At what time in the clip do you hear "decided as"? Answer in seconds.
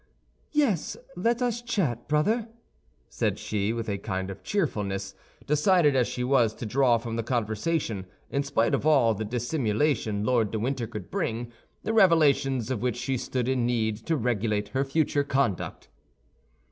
5.45-6.07